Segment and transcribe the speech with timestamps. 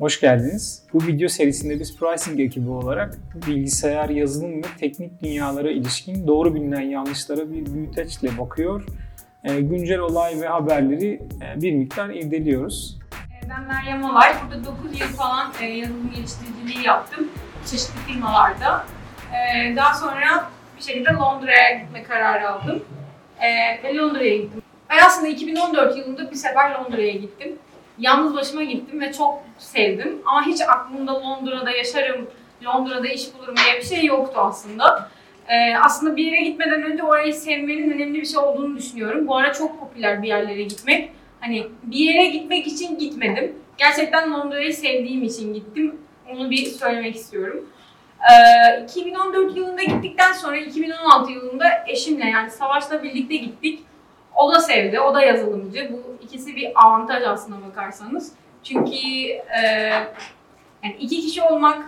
[0.00, 0.82] Hoş geldiniz.
[0.92, 3.14] Bu video serisinde biz pricing ekibi olarak
[3.46, 8.84] bilgisayar, yazılım ve teknik dünyalara ilişkin doğru bilinen yanlışlara bir büyüteçle bakıyor.
[9.44, 12.98] E, güncel olay ve haberleri e, bir miktar irdeliyoruz.
[13.12, 14.32] Ee, Ben Meryem Olay.
[14.44, 17.28] Burada 9 yıl falan e, yazılım geliştiriciliği yaptım.
[17.66, 18.86] Çeşitli firmalarda.
[19.32, 22.84] Ee, Daha sonra bir şekilde Londra'ya gitme kararı aldım.
[23.40, 24.62] Ee, Ve Londra'ya gittim.
[24.90, 27.58] Ben aslında 2014 yılında bir sefer Londra'ya gittim.
[27.98, 30.22] Yalnız başıma gittim ve çok sevdim.
[30.26, 32.26] Ama hiç aklımda Londra'da yaşarım,
[32.64, 35.10] Londra'da iş bulurum diye bir şey yoktu aslında.
[35.48, 39.26] Ee, aslında bir yere gitmeden önce orayı sevmenin önemli bir şey olduğunu düşünüyorum.
[39.26, 41.10] Bu ara çok popüler bir yerlere gitmek.
[41.40, 43.54] Hani bir yere gitmek için gitmedim.
[43.78, 45.96] Gerçekten Londra'yı sevdiğim için gittim.
[46.30, 47.68] Onu bir söylemek istiyorum.
[48.20, 53.80] Ee, 2014 yılında gittikten sonra 2016 yılında eşimle yani Savaş'la birlikte gittik.
[54.38, 55.92] O da sevdi, o da yazılımcı.
[55.92, 58.32] Bu ikisi bir avantaj aslına bakarsanız.
[58.64, 58.96] Çünkü
[59.62, 59.62] e,
[60.82, 61.84] yani iki kişi olmak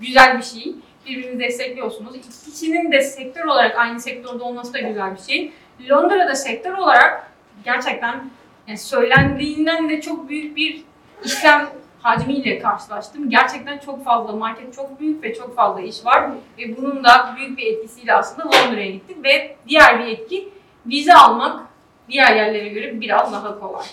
[0.00, 0.74] güzel bir şey.
[1.06, 2.16] Birbirinizi destekliyorsunuz.
[2.16, 5.52] İki kişinin de sektör olarak aynı sektörde olması da güzel bir şey.
[5.90, 7.32] Londra'da sektör olarak
[7.64, 8.30] gerçekten
[8.66, 10.84] yani söylendiğinden de çok büyük bir
[11.24, 11.68] işlem
[12.02, 13.30] hacmiyle karşılaştım.
[13.30, 17.58] Gerçekten çok fazla market çok büyük ve çok fazla iş var ve bunun da büyük
[17.58, 20.48] bir etkisiyle aslında Londra'ya gittik ve diğer bir etki
[20.86, 21.73] vize almak
[22.08, 23.86] diğer yerlere göre biraz daha kolay.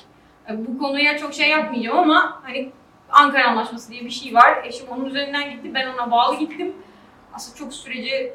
[0.50, 2.72] E, Bu konuya çok şey yapmayacağım ama hani
[3.12, 4.64] Ankara Anlaşması diye bir şey var.
[4.64, 6.74] Eşim onun üzerinden gitti, ben ona bağlı gittim.
[7.34, 8.34] Aslında çok süreci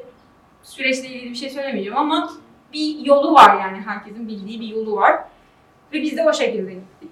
[0.63, 2.29] süreçle ilgili bir şey söylemeyeceğim ama
[2.73, 5.23] bir yolu var yani herkesin bildiği bir yolu var.
[5.93, 7.11] Ve biz de o şekilde gittik.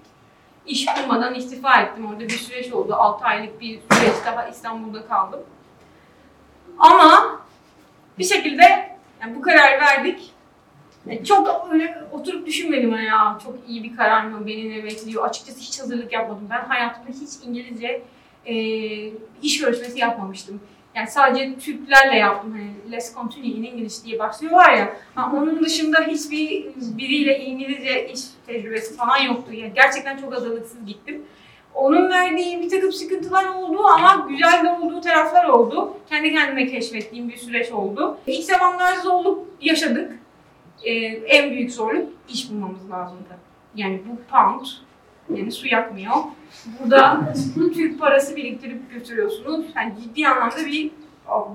[0.66, 2.06] İş bulmadan istifa ettim.
[2.06, 2.94] Orada bir süreç oldu.
[2.94, 5.40] 6 aylık bir süreç daha İstanbul'da kaldım.
[6.78, 7.40] Ama
[8.18, 10.30] bir şekilde yani bu kararı verdik.
[11.06, 13.38] Yani çok öyle oturup düşünmedim ha ya.
[13.44, 14.46] Çok iyi bir karar mı?
[14.46, 15.28] Beni ne bekliyor?
[15.28, 16.46] Açıkçası hiç hazırlık yapmadım.
[16.50, 18.02] Ben hayatımda hiç İngilizce
[18.46, 18.54] e,
[19.42, 20.60] iş görüşmesi yapmamıştım.
[20.94, 22.52] Yani sadece Türklerle yaptım.
[22.52, 24.96] Hani Let's Continue in English diye başlıyor var ya.
[25.32, 26.66] Onun dışında hiçbir
[26.98, 29.52] biriyle İngilizce iş tecrübesi falan yoktu.
[29.52, 31.22] Yani gerçekten çok hazırlıksız gittim.
[31.74, 35.96] Onun verdiği bir takım sıkıntılar oldu ama güzel de olduğu taraflar oldu.
[36.10, 38.18] Kendi kendime keşfettiğim bir süreç oldu.
[38.26, 40.15] İlk zamanlar zorluk yaşadık.
[40.86, 40.92] Ee,
[41.26, 43.38] en büyük zorluk iş bulmamız lazımdı.
[43.74, 44.66] Yani bu pound,
[45.34, 46.14] yani su yakmıyor.
[46.80, 47.32] Burada
[47.74, 49.66] Türk parası biriktirip götürüyorsunuz.
[49.76, 50.90] Yani ciddi anlamda bir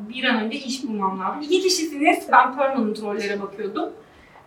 [0.09, 1.41] bir an önce iş bulmam lazım.
[1.41, 2.27] İki kişisiniz.
[2.31, 3.89] Ben permanent rollere bakıyordum.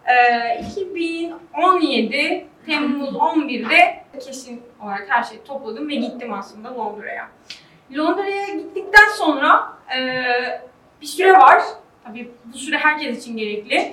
[0.07, 7.29] Ee, 2017 Temmuz 11'de kesin olarak her şeyi topladım ve gittim aslında Londra'ya.
[7.97, 10.01] Londra'ya gittikten sonra e,
[11.01, 11.63] bir süre var.
[12.05, 13.91] Tabii bu süre herkes için gerekli.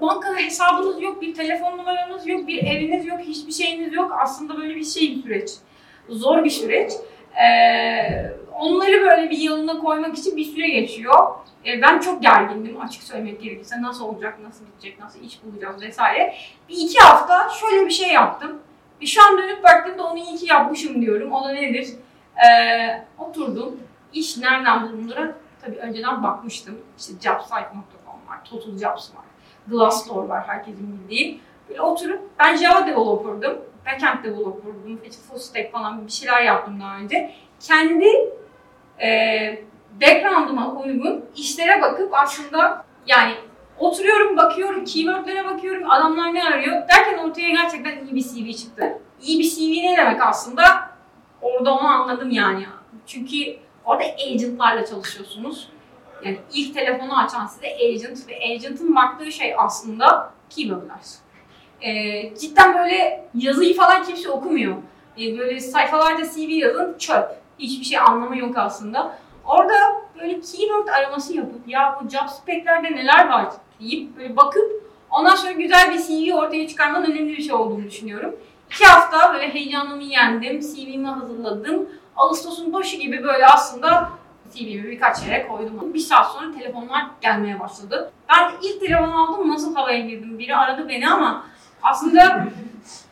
[0.00, 4.12] Banka hesabınız yok, bir telefon numaranız yok, bir eviniz yok, hiçbir şeyiniz yok.
[4.20, 5.50] Aslında böyle bir şey bir süreç.
[6.08, 6.92] Zor bir süreç.
[7.36, 11.34] Ee, onları böyle bir yılına koymak için bir süre geçiyor.
[11.66, 13.82] Ee, ben çok gergindim açık söylemek gerekirse.
[13.82, 16.34] Nasıl olacak, nasıl bitecek, nasıl iş bulacağız vesaire.
[16.68, 18.58] Bir iki hafta şöyle bir şey yaptım.
[19.00, 21.32] E, şu an dönüp baktığımda onu iyi ki yapmışım diyorum.
[21.32, 21.88] O da nedir?
[22.36, 23.80] Ee, oturdum.
[24.12, 26.78] İş nereden bulunduğuna tabii önceden bakmıştım.
[26.98, 29.24] İşte jobsite.com var, Total Jobs var,
[29.66, 31.40] Glassdoor var herkesin bildiği.
[31.68, 33.58] Böyle oturup ben Java developer'dım.
[33.86, 35.00] Backend developer'dım.
[35.04, 37.34] İşte full stack falan bir şeyler yaptım daha önce.
[37.60, 38.08] Kendi
[39.02, 39.08] e,
[40.00, 43.34] background'ıma uygun işlere bakıp aslında yani
[43.78, 48.98] oturuyorum, bakıyorum, keywordlere bakıyorum, adamlar ne arıyor derken ortaya gerçekten iyi bir CV çıktı.
[49.22, 50.64] İyi bir CV ne demek aslında?
[51.42, 52.66] Orada onu anladım yani.
[53.06, 53.36] Çünkü
[53.84, 55.68] orada agentlarla çalışıyorsunuz.
[56.24, 60.96] Yani ilk telefonu açan size agent ve agent'ın baktığı şey aslında keywordler.
[61.80, 64.76] Ee, cidden böyle yazıyı falan kimse okumuyor.
[65.18, 67.42] Ee, böyle sayfalarda CV yazın çöp.
[67.58, 69.18] Hiçbir şey anlamı yok aslında.
[69.44, 69.74] Orada
[70.20, 73.48] böyle keyword araması yapıp ya bu job spec'lerde neler var
[73.80, 78.36] deyip böyle bakıp ondan sonra güzel bir CV ortaya çıkarmanın önemli bir şey olduğunu düşünüyorum.
[78.70, 81.88] İki hafta böyle heyecanımı yendim, CV'mi hazırladım.
[82.16, 84.10] Ağustos'un başı gibi böyle aslında
[84.54, 85.94] CV'mi birkaç yere koydum.
[85.94, 88.12] Bir saat sonra telefonlar gelmeye başladı.
[88.28, 90.38] Ben ilk telefon aldım nasıl havaya girdim.
[90.38, 91.44] Biri aradı beni ama
[91.82, 92.46] aslında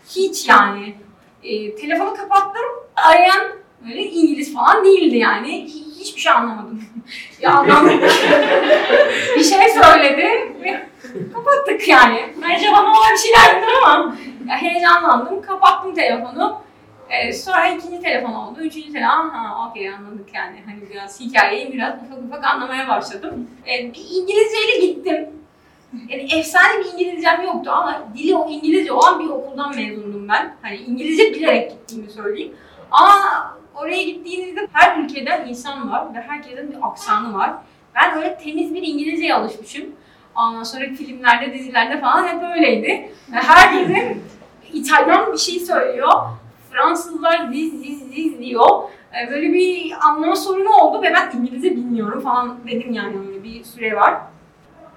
[0.08, 0.94] hiç yani.
[1.42, 2.62] E, telefonu kapattım.
[2.96, 3.46] Arayan
[3.88, 5.64] böyle İngiliz falan değildi yani.
[5.64, 6.84] Hiç, hiçbir şey anlamadım.
[7.40, 8.00] ya anlamadım.
[9.36, 10.50] bir şey söyledi
[11.34, 12.34] kapattık yani.
[12.42, 14.16] Bence bana var bir şeyler ama
[14.48, 15.42] ya heyecanlandım.
[15.42, 16.62] Kapattım telefonu.
[17.10, 18.60] Ee, sonra ikinci telefon oldu.
[18.60, 20.62] Üçüncü telefon, ha okey anladık yani.
[20.66, 23.50] Hani biraz hikayeyi biraz ufak ufak anlamaya başladım.
[23.66, 25.28] Ee, bir İngilizceyle gittim.
[26.08, 30.54] Yani efsane bir İngilizcem yoktu ama dili o İngilizce olan bir okuldan mezundum ben.
[30.62, 32.54] Hani İngilizce bilerek gittiğimi söyleyeyim.
[32.90, 33.20] Ama
[33.74, 37.52] oraya gittiğinizde her ülkeden insan var ve herkesin bir aksanı var.
[37.94, 39.84] Ben öyle temiz bir İngilizceye alışmışım.
[40.36, 42.88] Ondan sonra filmlerde, dizilerde falan hep öyleydi.
[43.32, 44.22] Ve herkesin
[44.72, 46.12] İtalyan bir şey söylüyor.
[46.72, 48.69] Fransızlar diz diz diz diyor.
[49.12, 53.64] Ee, Böyle bir anlama sorunu oldu ve ben İngilizce bilmiyorum falan dedim yani öyle bir
[53.64, 54.14] süre var.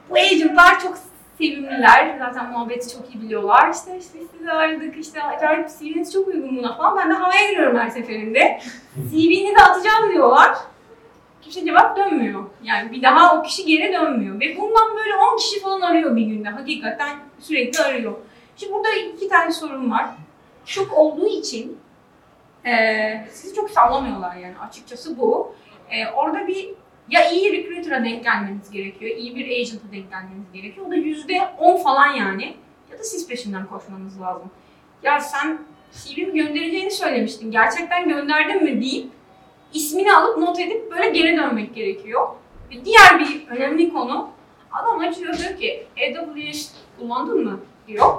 [0.10, 0.98] Bu agentlar çok
[1.38, 2.16] sevimliler.
[2.20, 3.72] Zaten muhabbeti çok iyi biliyorlar.
[3.74, 6.98] İşte işte sizi aradık, işte acayip CV'niz çok uygun buna falan.
[6.98, 8.60] Ben de havaya giriyorum her seferinde.
[8.96, 10.58] CV'nizi atacağım diyorlar.
[11.42, 12.44] Kimse cevap dönmüyor.
[12.64, 14.40] Yani bir daha o kişi geri dönmüyor.
[14.40, 16.50] Ve bundan böyle 10 kişi falan arıyor bir günde.
[16.50, 17.10] Hakikaten
[17.40, 18.14] sürekli arıyor.
[18.58, 20.06] Şimdi burada iki tane sorun var.
[20.65, 21.77] Çok olduğu için
[22.65, 25.56] eee sizi çok sallamıyorlar yani açıkçası bu.
[25.92, 26.69] Eee, orada bir
[27.10, 30.88] ya iyi recruiter'a denk gelmeniz gerekiyor, iyi bir agent'a denk gelmeniz gerekiyor.
[30.88, 32.56] O da yüzde on falan yani.
[32.92, 34.51] Ya da siz peşinden koşmanız lazım.
[35.04, 35.60] Ya sen
[35.92, 37.51] CV'mi göndereceğini söylemiştin.
[37.51, 39.12] Gerçekten gönderdin mi deyip
[39.74, 42.27] ismini alıp not edip böyle geri dönmek gerekiyor.
[42.71, 44.30] Ve diğer bir önemli konu
[44.71, 48.13] adam açıyor diyor ki AWS kullandın mı diyor.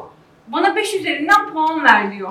[0.48, 2.30] Bana 5 üzerinden puan ver diyor.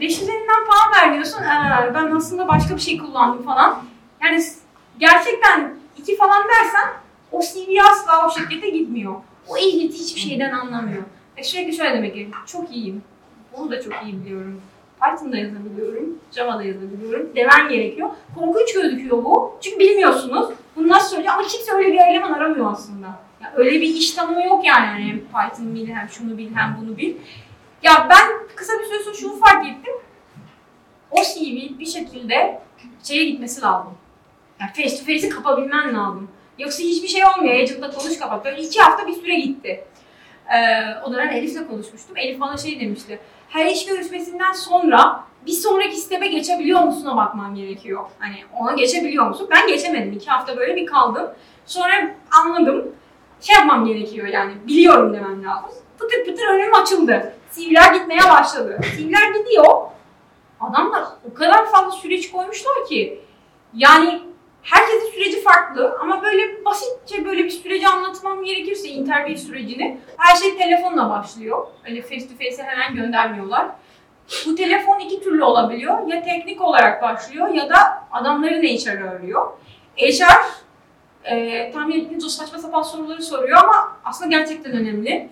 [0.00, 1.42] 5 üzerinden puan ver diyorsun.
[1.42, 3.82] "Ee, ben aslında başka bir şey kullandım falan.
[4.24, 4.42] Yani
[4.98, 6.88] gerçekten iki falan dersen
[7.32, 9.14] o CV asla o şirkete gitmiyor.
[9.48, 11.02] O ehliyeti hiçbir şeyden anlamıyor.
[11.38, 12.38] Ve sürekli şöyle demek gerekiyor.
[12.46, 13.02] Çok iyiyim.
[13.58, 14.60] Bunu da çok iyi biliyorum.
[15.02, 18.10] Python'da yazabiliyorum, Java'da yazabiliyorum demen gerekiyor.
[18.34, 19.58] Korkunç gözüküyor bu.
[19.60, 20.48] Çünkü bilmiyorsunuz.
[20.76, 23.06] Bunu nasıl söyleyeceğim ama kimse öyle bir eleman aramıyor aslında.
[23.42, 24.86] Ya öyle bir iş tanımı yok yani.
[24.86, 27.14] Hani hem Python bil, hem şunu bil, hem bunu bil.
[27.82, 29.94] Ya ben kısa bir süre sonra şunu fark ettim.
[31.10, 32.60] O CV bir şekilde
[33.04, 33.92] şeye gitmesi lazım.
[34.60, 36.30] Yani face to face'i kapabilmen lazım.
[36.58, 37.54] Yoksa hiçbir şey olmuyor.
[37.54, 38.44] Agent'la konuş kapat.
[38.44, 39.84] Böyle iki hafta bir süre gitti.
[40.54, 42.16] Ee, o dönem Elif'le konuşmuştum.
[42.16, 43.20] Elif bana şey demişti.
[43.48, 48.04] Her iş görüşmesinden sonra bir sonraki step'e geçebiliyor musun'a bakman gerekiyor.
[48.18, 49.48] Hani ona geçebiliyor musun?
[49.50, 50.12] Ben geçemedim.
[50.12, 51.30] İki hafta böyle bir kaldım.
[51.66, 52.94] Sonra anladım.
[53.58, 54.52] Yapmam gerekiyor yani.
[54.66, 55.70] Biliyorum demem lazım.
[55.98, 57.34] Pıtır pıtır önüm açıldı.
[57.52, 58.80] CV'ler gitmeye başladı.
[58.96, 59.64] CV'ler gidiyor.
[60.60, 63.20] Adamlar o kadar fazla süreç koymuşlar ki.
[63.74, 64.20] Yani
[64.62, 70.56] herkesin süreci farklı ama böyle basitçe böyle bir süreci anlatmam gerekirse interview sürecini her şey
[70.56, 71.66] telefonla başlıyor.
[71.88, 73.66] Öyle face to face'e hemen göndermiyorlar.
[74.46, 76.06] Bu telefon iki türlü olabiliyor.
[76.06, 79.46] Ya teknik olarak başlıyor ya da adamların HR'ı arıyor.
[79.96, 80.67] HR
[81.30, 85.28] e, tahmin ettiğiniz o saçma sapan soruları soruyor ama aslında gerçekten önemli.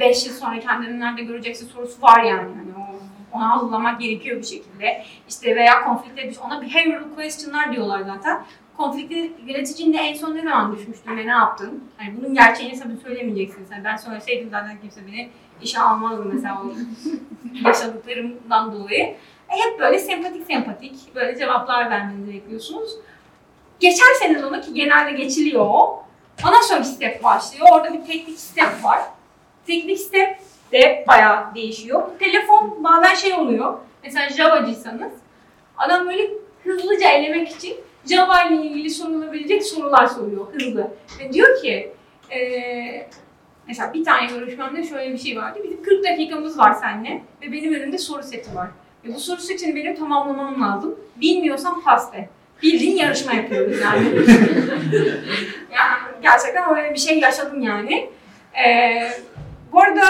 [0.00, 2.50] 5 yıl sonra kendini nerede göreceksin sorusu var yani.
[2.56, 3.00] yani o,
[3.36, 5.04] ona hazırlamak gerekiyor bir şekilde.
[5.28, 8.42] İşte veya konflikte bir ona behavioral question'lar diyorlar zaten.
[8.76, 11.84] Konflikte yöneticinle en son ne zaman düşmüştün ve ne yaptın?
[11.96, 13.84] Hani bunun gerçeğini tabii söylemeyeceksin sen.
[13.84, 15.30] Ben söyleseydim zaten kimse beni
[15.62, 16.72] işe almazdı mesela o
[17.68, 19.04] yaşadıklarımdan dolayı.
[19.48, 22.90] E hep böyle sempatik sempatik böyle cevaplar vermenizi bekliyorsunuz.
[23.80, 26.04] Geçerseniz onu ki genelde geçiliyor o.
[26.46, 27.66] Ondan sonra bir step başlıyor.
[27.72, 29.00] Orada bir teknik step var.
[29.66, 30.38] Teknik step
[30.72, 32.02] de bayağı değişiyor.
[32.18, 33.78] Telefon bazen şey oluyor.
[34.04, 35.12] Mesela Java'cıysanız
[35.78, 36.30] adam böyle
[36.64, 40.90] hızlıca elemek için Java ile ilgili sorulabilecek sorular soruyor hızlı.
[41.20, 41.92] Ve diyor ki
[42.30, 43.08] eee
[43.68, 45.58] mesela bir tane görüşmemde şöyle bir şey vardı.
[45.64, 48.68] Bizim 40 dakikamız var seninle ve benim önümde soru seti var.
[49.04, 50.98] Ve bu soru setini benim tamamlamam lazım.
[51.16, 52.28] Bilmiyorsam pas de.
[52.62, 54.04] Bildiğin yarışma yapıyoruz yani.
[55.72, 58.10] yani gerçekten öyle bir şey yaşadım yani.
[58.64, 59.10] Ee,
[59.72, 60.02] bu arada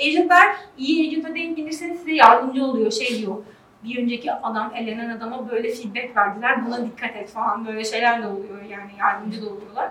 [0.00, 2.90] agentlar iyi agent'a denk gelirseniz size yardımcı oluyor.
[2.90, 3.36] Şey diyor,
[3.84, 8.26] bir önceki adam elenen adama böyle feedback verdiler, buna dikkat et falan böyle şeyler de
[8.26, 9.90] oluyor yani yardımcı da oluyorlar.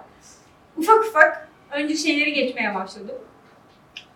[0.78, 3.16] Ufak ufak önce şeyleri geçmeye başladım.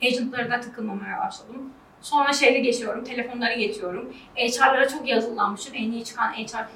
[0.03, 1.73] Agentlara da takılmamaya başladım.
[2.01, 4.13] Sonra şeyle geçiyorum, telefonları geçiyorum.
[4.35, 5.75] HR'lara çok yazılanmışım.
[5.75, 6.67] En iyi çıkan HR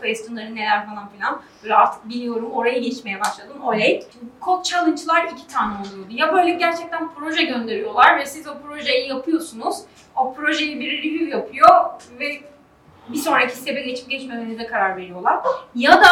[0.00, 1.42] question'ları neler falan filan.
[1.62, 3.62] Böyle artık biliyorum, oraya geçmeye başladım.
[3.62, 4.06] Oley.
[4.44, 6.10] Code challenge'lar iki tane oluyordu.
[6.10, 9.76] Ya böyle gerçekten proje gönderiyorlar ve siz o projeyi yapıyorsunuz.
[10.16, 11.68] O projeyi bir review yapıyor
[12.20, 12.40] ve
[13.08, 15.40] bir sonraki step'e geçip geçmemenize karar veriyorlar.
[15.74, 16.10] Ya da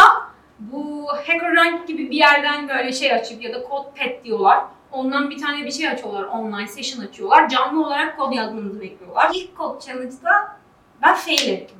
[0.58, 4.64] bu HackerRank gibi bir yerden böyle şey açıp ya da CodePad diyorlar.
[4.92, 7.48] Ondan bir tane bir şey açıyorlar, online session açıyorlar.
[7.48, 9.30] Canlı olarak kod yazmanızı bekliyorlar.
[9.34, 10.58] İlk kod challenge'da
[11.02, 11.78] ben fail ettim.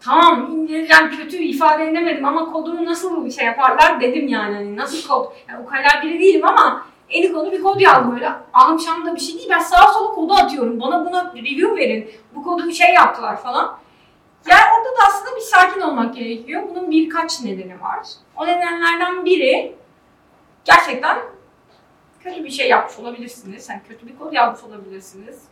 [0.00, 4.54] Tamam İngilizcem kötü ifade edemedim ama kodumu nasıl bir şey yaparlar dedim yani.
[4.54, 5.32] Hani nasıl kod?
[5.48, 8.32] Yani o kadar biri değilim ama eli konu bir kod yazdım öyle.
[8.52, 9.48] Alım şamda bir şey değil.
[9.50, 10.80] Ben sağa sola kodu atıyorum.
[10.80, 12.10] Bana buna review verin.
[12.34, 13.78] Bu kodu bir şey yaptılar falan.
[14.46, 16.62] Yani orada da aslında bir sakin olmak gerekiyor.
[16.70, 18.06] Bunun birkaç nedeni var.
[18.36, 19.76] O nedenlerden biri
[20.64, 21.18] gerçekten
[22.24, 23.68] kötü bir şey yapmış olabilirsiniz.
[23.68, 25.42] Yani kötü bir kod yazmış olabilirsiniz.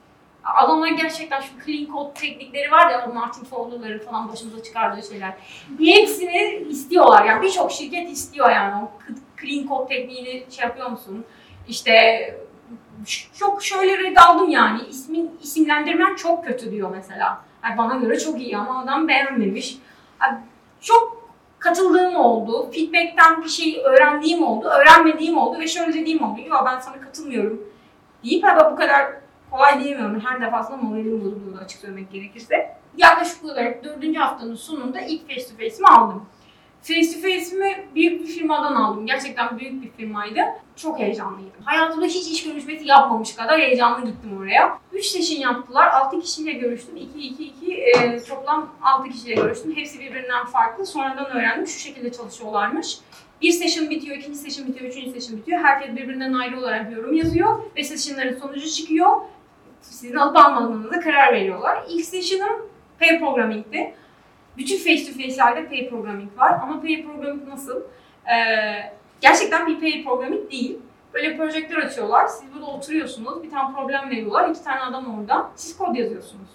[0.45, 5.35] Adamlar gerçekten şu clean code teknikleri var ya Martin Fowler'ların falan başımıza çıkardığı şeyler.
[5.79, 8.91] Hepsini istiyorlar yani birçok şirket istiyor yani o
[9.41, 11.25] clean code tekniğini şey yapıyor musun?
[11.69, 11.93] İşte
[13.35, 17.45] çok şöyle red aldım yani ismin isimlendirmen çok kötü diyor mesela.
[17.65, 19.79] Yani bana göre çok iyi ama adam beğenmemiş.
[20.23, 20.39] Yani
[20.81, 21.22] çok
[21.63, 22.71] katıldığım oldu.
[22.71, 24.67] Feedback'ten bir şey öğrendiğim oldu.
[24.67, 26.41] Öğrenmediğim oldu ve şöyle dediğim oldu.
[26.41, 27.65] Ya ben sana katılmıyorum
[28.25, 29.13] deyip ama bu kadar
[29.51, 30.21] kolay diyemiyorum.
[30.21, 32.77] Her defasında moralim bozuldu açık söylemek gerekirse.
[32.97, 36.27] Yaklaşık olarak dördüncü haftanın sonunda ilk face to face'imi aldım.
[36.83, 39.07] Face to face'imi büyük bir firmadan aldım.
[39.07, 40.41] Gerçekten büyük bir firmaydı.
[40.77, 41.63] Çok heyecanlıydım.
[41.65, 44.79] Hayatımda hiç iş görüşmesi yapmamış kadar heyecanlı gittim oraya.
[44.93, 45.89] 3 session yaptılar.
[45.89, 46.97] 6 kişiyle görüştüm.
[46.97, 49.77] 2-2-2 e, toplam 6 kişiyle görüştüm.
[49.77, 50.87] Hepsi birbirinden farklı.
[50.87, 52.99] Sonradan öğrendim şu şekilde çalışıyorlarmış.
[53.43, 55.61] Bir session bitiyor, ikinci session bitiyor, üçüncü session bitiyor.
[55.61, 59.11] Herkes birbirinden ayrı olarak yorum yazıyor ve sessionların sonucu çıkıyor.
[59.81, 61.85] Sizin alıp almadığınıza karar veriyorlar.
[61.89, 62.67] İlk session'ım
[62.99, 63.95] pair programming'ti.
[64.57, 67.83] Bütün face to face'lerde pair programming var ama pair programming nasıl?
[68.27, 70.79] Ee, gerçekten bir pair programming değil.
[71.15, 75.79] Böyle projektör açıyorlar, siz burada oturuyorsunuz, bir tane problem veriyorlar, iki tane adam orada, siz
[75.79, 76.49] kod yazıyorsunuz.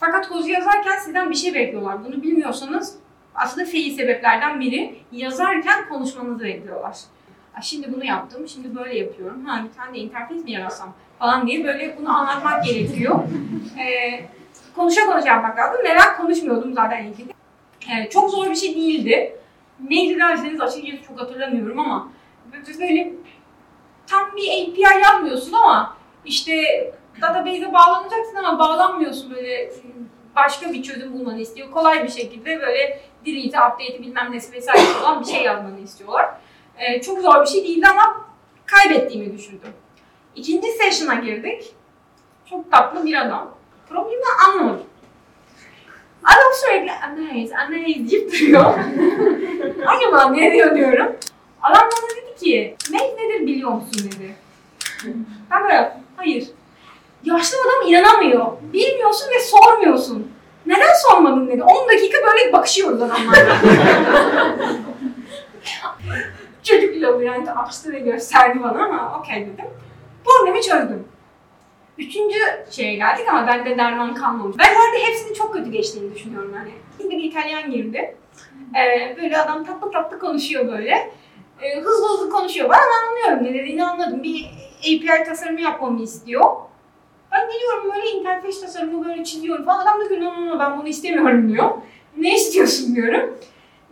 [0.00, 2.04] Fakat kodu yazarken sizden bir şey bekliyorlar.
[2.04, 2.96] Bunu bilmiyorsanız
[3.34, 6.96] aslında fiil sebeplerden biri yazarken konuşmanızı bekliyorlar.
[7.62, 9.44] Şimdi bunu yaptım, şimdi böyle yapıyorum.
[9.44, 13.20] Ha bir tane de interfez mi yaratsam falan diye böyle bunu anlatmak gerekiyor.
[13.78, 14.24] Ee,
[14.76, 17.32] konuşa konuşa yapmak lazım ve ben konuşmuyordum zaten ilgili.
[17.90, 19.36] Ee, çok zor bir şey değildi.
[19.90, 22.08] Neydi derseniz açıkçası çok hatırlamıyorum ama
[22.80, 23.12] böyle
[24.06, 26.54] tam bir API yapmıyorsun ama işte
[27.22, 29.72] database'e bağlanacaksın ama bağlanmıyorsun böyle
[30.36, 31.70] başka bir çözüm bulmanı istiyor.
[31.70, 36.30] Kolay bir şekilde böyle delete, update'i bilmem nesi vesaire olan bir şey yazmanı istiyorlar.
[36.78, 38.24] Ee, çok zor bir şey değildi ama
[38.66, 39.72] kaybettiğimi düşündüm.
[40.34, 41.74] İkinci session'a girdik.
[42.50, 43.54] Çok tatlı bir adam.
[43.88, 44.86] Problemi anlamadım.
[46.24, 48.74] Adam sürekli anneyiz, anneyiz deyip duruyor.
[49.86, 51.16] Acaba ne diyor diyorum.
[51.62, 54.34] Adam bana dedi ki, mail nedir biliyor musun dedi.
[55.50, 56.48] Ben böyle, hayır.
[57.24, 58.46] Yaşlı adam inanamıyor.
[58.72, 60.32] Bilmiyorsun ve sormuyorsun.
[60.66, 61.62] Neden sormadın dedi.
[61.62, 63.56] 10 dakika böyle bakışıyoruz adamlarla.
[66.62, 69.66] Çocuk labirenti açtı ve gösterdi bana ama okey dedim.
[70.24, 71.04] Problemi çözdüm.
[71.98, 72.38] Üçüncü
[72.70, 74.56] şeye geldik ama bende derman kalmamış.
[74.58, 76.70] Ben orada hepsinin çok kötü geçtiğini düşünüyorum hani.
[77.10, 78.16] Bir İtalyan girdi.
[78.76, 81.10] Ee, böyle adam tatlı tatlı konuşuyor böyle.
[81.62, 82.70] Ee, hızlı hızlı konuşuyor.
[82.70, 84.22] Ben anlıyorum ne dediğini anladım.
[84.22, 86.44] Bir API tasarımı yapmamı istiyor.
[87.32, 89.86] Ben geliyorum böyle interface tasarımı böyle çiziyorum falan.
[89.86, 91.70] Adam diyor ki no, ben bunu istemiyorum diyor.
[92.16, 93.38] Ne istiyorsun diyorum.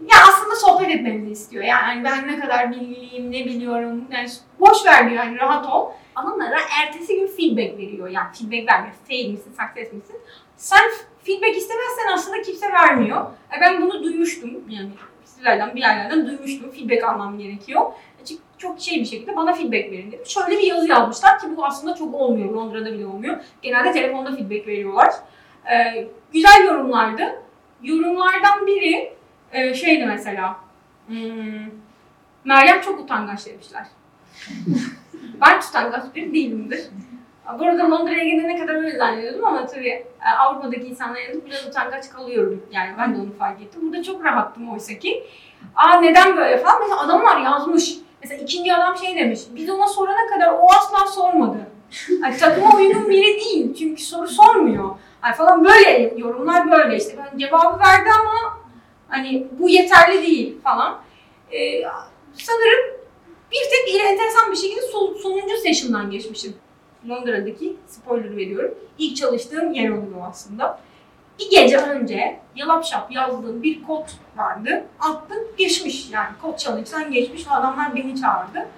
[0.00, 1.64] Ya aslında sohbet etmemizi istiyor.
[1.64, 4.04] Yani ben ne kadar bilgiliyim, ne biliyorum.
[4.10, 4.28] Yani
[4.60, 5.90] boş ver diyor yani rahat ol.
[6.16, 8.08] Adamlara ertesi gün feedback veriyor.
[8.08, 8.94] Yani feedback vermiyor.
[9.08, 10.16] Fail misin, success misin?
[10.56, 10.90] Sen
[11.24, 13.26] feedback istemezsen aslında kimse vermiyor.
[13.56, 14.50] E ben bunu duymuştum.
[14.68, 14.90] Yani
[15.24, 16.70] sizlerden bir yerlerden duymuştum.
[16.70, 17.92] Feedback almam gerekiyor.
[18.22, 20.26] Açık çok şey bir şekilde bana feedback verin dedim.
[20.26, 22.52] Şöyle bir yazı yazmışlar ki bu aslında çok olmuyor.
[22.54, 23.36] Londra'da bile olmuyor.
[23.62, 25.14] Genelde telefonda feedback veriyorlar.
[25.72, 27.42] Ee, güzel yorumlardı.
[27.82, 29.12] Yorumlardan biri
[29.52, 30.56] e, şeydi mesela.
[31.06, 31.70] Hmm,
[32.44, 33.86] Meryem çok utangaç demişler.
[35.40, 36.80] ben utangaç bir değilimdir.
[37.58, 40.06] Burada Londra'ya gelene kadar öyle zannediyordum ama tabii e,
[40.38, 42.66] Avrupa'daki insanlara yanında biraz utangaç kalıyorum.
[42.70, 43.80] Yani ben de onu fark ettim.
[43.82, 45.24] Burada çok rahattım oysa ki.
[45.76, 46.80] Aa neden böyle falan.
[46.80, 47.94] Mesela adamlar yazmış.
[48.22, 49.40] Mesela ikinci adam şey demiş.
[49.54, 51.58] Biz ona sorana kadar o asla sormadı.
[52.22, 53.74] Yani takıma uygun biri değil.
[53.78, 54.90] Çünkü soru sormuyor.
[55.24, 57.16] Yani falan böyle yorumlar böyle işte.
[57.18, 58.58] Ben cevabı verdi ama
[59.08, 60.98] hani bu yeterli değil falan.
[61.52, 61.82] Ee,
[62.34, 63.01] sanırım
[63.52, 64.80] bir tek enteresan bir şekilde
[65.22, 66.54] sonuncu session'dan geçmişim.
[67.08, 68.74] Londra'daki spoiler veriyorum.
[68.98, 70.80] İlk çalıştığım yer oluyor aslında.
[71.38, 74.84] Bir gece önce yalapşap yazdığım bir kod vardı.
[75.00, 78.68] Attım geçmiş yani kod challenge'dan geçmiş adamlar beni çağırdı.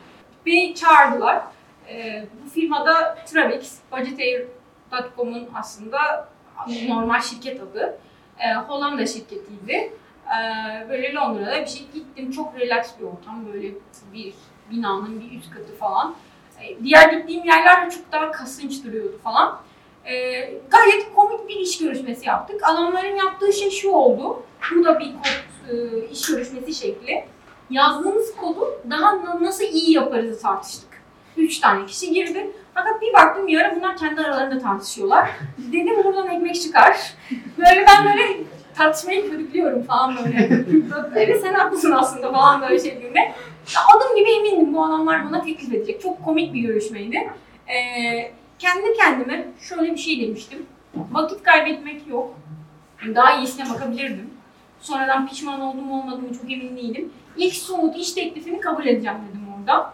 [0.47, 1.43] Beni çağırdılar.
[1.89, 6.29] Ee, bu firmada Travix, Budgetair.com'un aslında
[6.89, 7.99] normal şirket adı.
[8.39, 9.93] Ee, Hollanda şirketiydi.
[10.27, 12.31] Ee, böyle Londra'da bir şey gittim.
[12.31, 13.53] Çok relax bir ortam.
[13.53, 13.75] Böyle
[14.13, 14.35] bir
[14.71, 16.15] binanın bir üst katı falan.
[16.61, 19.61] Ee, diğer gittiğim yerler çok daha kasınç duruyordu falan.
[20.05, 20.41] Ee,
[20.71, 22.61] gayet komik bir iş görüşmesi yaptık.
[22.63, 24.43] Adamların yaptığı şey şu oldu.
[24.77, 27.25] Bu da bir kod e, iş görüşmesi şekli.
[27.71, 30.89] Yazdığımız kodu daha nasıl iyi yaparız tartıştık.
[31.37, 32.51] Üç tane kişi girdi.
[32.75, 35.31] Fakat bir baktım bir ara bunlar kendi aralarında tartışıyorlar.
[35.59, 37.15] Dedim buradan ekmek çıkar.
[37.59, 38.41] Böyle ben böyle
[38.77, 40.65] tartışmayı körüklüyorum falan böyle.
[41.17, 43.33] evet sen haklısın aslında falan böyle şeklinde.
[43.95, 46.01] Adım gibi emindim bu adamlar bana teklif edecek.
[46.03, 47.31] Çok komik bir görüşmeydi.
[47.69, 50.67] Ee, kendi kendime şöyle bir şey demiştim.
[51.13, 52.35] Vakit kaybetmek yok.
[53.15, 54.31] Daha iyisine bakabilirdim.
[54.81, 57.13] Sonradan pişman oldum olmadığımı çok emin değilim.
[57.37, 59.93] İlk somut iş teklifini kabul edeceğim dedim orada.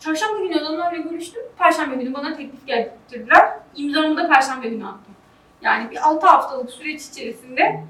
[0.00, 1.42] Çarşamba günü adamlarla görüştüm.
[1.58, 3.48] Perşembe günü bana teklif getirdiler.
[3.76, 5.14] İmzamı da perşembe günü attım.
[5.62, 7.84] Yani bir 6 haftalık süreç içerisinde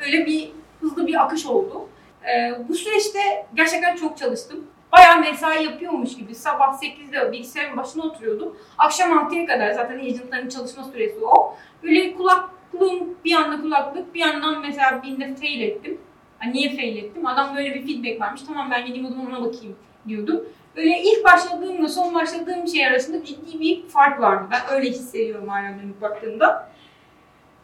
[0.00, 1.88] böyle bir hızlı bir akış oldu.
[2.24, 4.66] Ee, bu süreçte gerçekten çok çalıştım.
[4.92, 6.34] Bayağı mesai yapıyormuş gibi.
[6.34, 8.56] Sabah 8'de bilgisayarın başına oturuyordum.
[8.78, 11.56] Akşam 6'ya kadar zaten agentların çalışma süresi o.
[11.82, 15.98] Böyle kulaklığım bir anda kulaklık bir yandan mesela birinde fail ettim.
[16.38, 17.26] Ha, niye fail ettim?
[17.26, 18.42] Adam böyle bir feedback vermiş.
[18.46, 19.76] Tamam ben gideyim o ona bakayım
[20.08, 20.44] diyordum.
[20.76, 24.48] Böyle ilk başladığımla son başladığım şey arasında ciddi bir fark vardı.
[24.50, 26.70] Ben öyle hissediyorum hala dönüp baktığımda.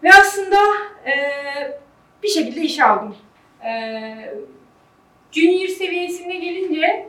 [0.03, 0.57] Ve aslında
[1.07, 1.81] eee,
[2.23, 3.17] bir şekilde işe aldım.
[3.65, 4.35] Eee
[5.33, 7.09] junior seviyesine gelince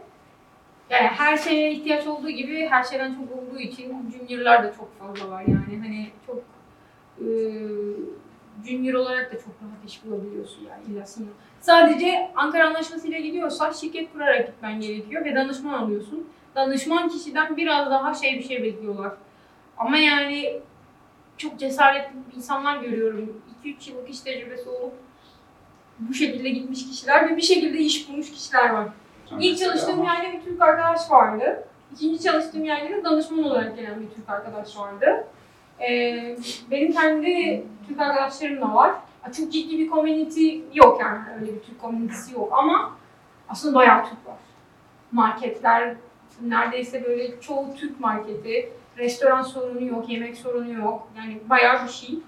[0.90, 5.30] yani her şeye ihtiyaç olduğu gibi her şeyden çok olduğu için juniorlar da çok fazla
[5.32, 6.38] var yani hani çok
[7.22, 7.62] eee
[8.68, 11.28] junior olarak da çok rahat iş bulabiliyorsun yani illasını.
[11.62, 16.28] Sadece Ankara Anlaşması'yla gidiyorsa şirket kurarak gitmen gerekiyor ve danışman alıyorsun.
[16.56, 19.12] Danışman kişiden biraz daha şey bir şey bekliyorlar.
[19.78, 20.60] Ama yani
[21.38, 23.42] çok cesaretli insanlar görüyorum.
[23.66, 24.94] 2-3 yıllık iş tecrübesi olup
[26.00, 28.88] bu şekilde gitmiş kişiler ve bir şekilde iş bulmuş kişiler var.
[29.40, 31.64] İlk çalıştığım yerde bir Türk arkadaş vardı.
[31.94, 35.28] İkinci çalıştığım yerde de danışman olarak gelen bir Türk arkadaş vardı.
[35.82, 36.38] Ee,
[36.72, 38.96] benim kendi Türk arkadaşlarım da var.
[39.38, 42.96] Çok ciddi bir community yok yani öyle bir Türk community'si yok ama
[43.50, 44.38] aslında bayağı Türk var.
[45.12, 45.96] Marketler
[46.42, 48.74] neredeyse böyle çoğu Türk marketi.
[48.98, 51.08] Restoran sorunu yok, yemek sorunu yok.
[51.18, 52.20] Yani bayağı bir şey.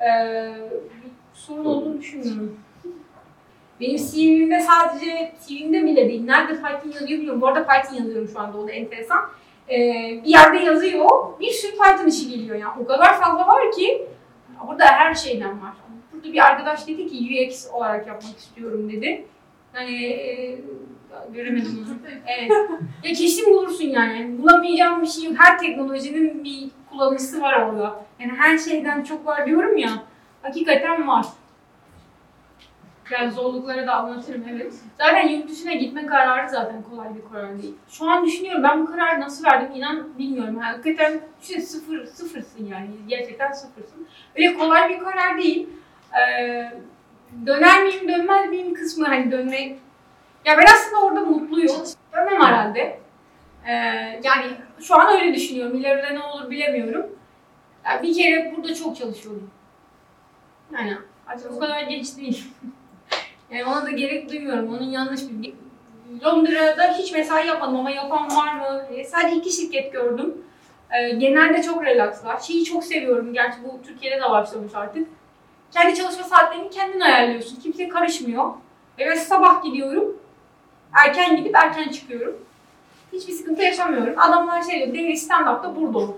[0.00, 0.54] Ee,
[1.04, 2.60] bir sorun olduğunu düşünmüyorum.
[3.80, 7.40] Benim CV'mde sadece, CV'mde bile değil, nerede Python yazıyor bilmiyorum.
[7.40, 9.18] Bu arada Python yazıyorum şu anda, o da enteresan.
[9.70, 9.74] Ee,
[10.24, 11.08] bir yerde yazıyor,
[11.40, 12.72] bir sürü Python işi geliyor yani.
[12.82, 14.06] O kadar fazla var ki,
[14.68, 15.72] burada her şeyden var.
[16.12, 19.24] Burada bir arkadaş dedi ki UX olarak yapmak istiyorum dedi.
[19.72, 20.58] Hani e,
[21.34, 21.96] göremedim onu.
[22.26, 22.50] Evet.
[23.04, 24.38] Ya kesin bulursun yani.
[24.42, 25.34] Bulamayacağım bir şey yok.
[25.38, 28.00] Her teknolojinin bir kullanıcısı var orada.
[28.18, 29.90] Yani her şeyden çok var diyorum ya.
[30.42, 31.26] Hakikaten var.
[33.10, 34.74] Biraz zorlukları da anlatırım evet.
[34.98, 37.74] Zaten yurt dışına gitme kararı zaten kolay bir karar değil.
[37.88, 40.58] Şu an düşünüyorum ben bu kararı nasıl verdim inan bilmiyorum.
[40.58, 42.88] Hakikaten işte sıfır, sıfırsın yani.
[43.06, 44.06] Gerçekten sıfırsın.
[44.36, 45.68] Öyle kolay bir karar değil.
[46.20, 46.72] Ee,
[47.46, 49.78] döner miyim dönmez miyim kısmı hani dönmek.
[50.44, 51.76] Ya ben aslında orada mutluyum.
[52.16, 53.00] Dönmem herhalde.
[53.68, 53.72] Ee,
[54.24, 54.46] yani
[54.80, 55.76] şu an öyle düşünüyorum.
[55.76, 57.06] İleride ne olur bilemiyorum.
[57.84, 59.50] Yani bir kere burada çok çalışıyorum.
[60.72, 62.44] Yani artık o kadar genç değil.
[63.50, 64.68] yani ona da gerek duymuyorum.
[64.68, 65.54] Onun yanlış bir...
[66.24, 68.86] Londra'da hiç mesai yapmadım ama yapan var mı?
[68.92, 70.34] Ee, sadece iki şirket gördüm.
[70.90, 72.38] Ee, genelde çok relaxlar.
[72.38, 73.32] Şeyi çok seviyorum.
[73.32, 75.08] Gerçi bu Türkiye'de de başlamış artık.
[75.70, 77.60] Kendi çalışma saatlerini kendin ayarlıyorsun.
[77.60, 78.50] Kimse karışmıyor.
[78.98, 80.16] Evet sabah gidiyorum.
[80.92, 82.47] Erken gidip erken çıkıyorum.
[83.12, 84.14] Hiçbir sıkıntı yaşamıyorum.
[84.18, 86.14] Adamlar şey diyor, Daily stand-up'ta burada ol.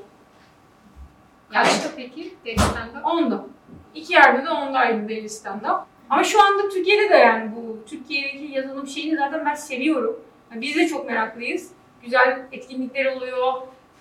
[1.53, 2.35] Kaçta peki?
[2.44, 3.00] Delisten'de?
[3.05, 3.44] Onda.
[3.94, 5.81] İki yerde de ondaydı Daily stand-up.
[6.11, 10.20] Ama şu anda Türkiye'de de yani bu Türkiye'deki yazılım şeyini zaten ben seviyorum.
[10.50, 11.70] Yani biz de çok meraklıyız.
[12.03, 13.53] Güzel etkinlikler oluyor.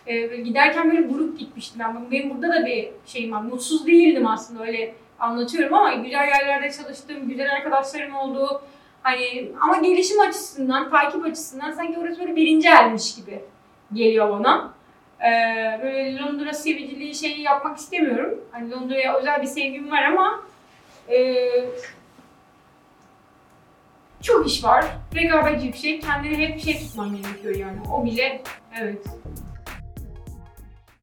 [0.07, 2.11] Ee, giderken böyle grup gitmiştim ben.
[2.11, 3.41] Benim burada da bir şeyim var.
[3.41, 8.61] Mutsuz değildim aslında öyle anlatıyorum ama güzel yerlerde çalıştım, güzel arkadaşlarım oldu.
[9.03, 13.41] Hani ama gelişim açısından, takip açısından sanki orası böyle birinci elmiş gibi
[13.93, 14.73] geliyor bana.
[15.21, 18.39] Ee, böyle Londra seviciliği şeyi yapmak istemiyorum.
[18.51, 20.41] Hani Londra'ya özel bir sevgim var ama
[21.09, 21.45] e,
[24.21, 24.85] çok iş var.
[25.15, 26.01] Rekabet yüksek.
[26.01, 27.77] Kendini hep şey tutman gerekiyor yani.
[27.93, 28.41] O bile
[28.79, 29.05] evet